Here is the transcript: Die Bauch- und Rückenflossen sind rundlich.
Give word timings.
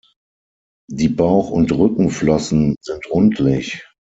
Die 0.89 1.09
Bauch- 1.09 1.51
und 1.51 1.71
Rückenflossen 1.71 2.75
sind 2.81 3.05
rundlich. 3.11 3.83